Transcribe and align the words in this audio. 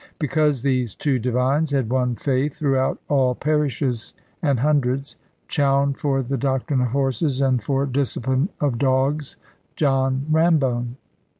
Because 0.17 0.63
these 0.63 0.95
two 0.95 1.19
divines 1.19 1.69
had 1.69 1.91
won 1.91 2.15
faith, 2.15 2.55
throughout 2.57 2.99
all 3.07 3.35
parishes 3.35 4.15
and 4.41 4.59
hundreds: 4.61 5.15
Chowne 5.47 5.93
for 5.93 6.23
the 6.23 6.37
doctrine 6.39 6.81
of 6.81 6.87
horses; 6.87 7.39
and 7.39 7.61
for 7.63 7.85
discipline 7.85 8.49
of 8.59 8.79
dogs, 8.79 9.37
John 9.75 10.25
Rambone. 10.31 10.95